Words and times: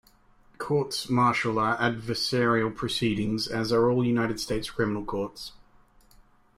Courts-martial 0.57 1.59
are 1.59 1.77
adversarial 1.77 2.75
proceedings, 2.75 3.45
as 3.47 3.71
are 3.71 3.87
all 3.91 4.03
United 4.03 4.39
States 4.39 4.67
criminal 4.71 5.05
courts. 5.05 5.51